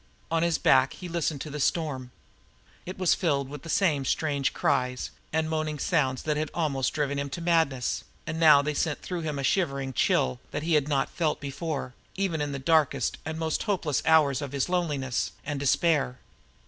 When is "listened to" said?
1.07-1.51